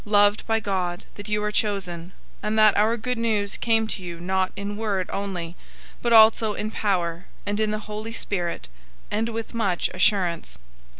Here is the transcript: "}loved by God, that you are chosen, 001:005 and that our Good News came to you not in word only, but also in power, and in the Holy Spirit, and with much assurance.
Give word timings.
"}loved 0.03 0.47
by 0.47 0.59
God, 0.59 1.05
that 1.13 1.29
you 1.29 1.43
are 1.43 1.51
chosen, 1.51 2.01
001:005 2.01 2.11
and 2.41 2.57
that 2.57 2.75
our 2.75 2.97
Good 2.97 3.19
News 3.19 3.55
came 3.55 3.85
to 3.89 4.01
you 4.03 4.19
not 4.19 4.51
in 4.55 4.75
word 4.75 5.07
only, 5.13 5.55
but 6.01 6.11
also 6.11 6.55
in 6.55 6.71
power, 6.71 7.27
and 7.45 7.59
in 7.59 7.69
the 7.69 7.85
Holy 7.87 8.11
Spirit, 8.11 8.67
and 9.11 9.29
with 9.29 9.53
much 9.53 9.89
assurance. 9.93 10.57